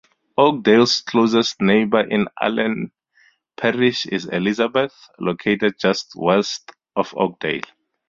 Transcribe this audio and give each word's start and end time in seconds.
Oakdale's 0.35 1.01
closest 1.01 1.61
neighbor 1.61 1.99
in 1.99 2.27
Allen 2.41 2.91
Parish 3.55 4.07
is 4.07 4.25
Elizabeth, 4.25 4.95
located 5.19 5.77
just 5.79 6.13
west 6.15 6.71
of 6.95 7.13
Oakdale. 7.15 7.61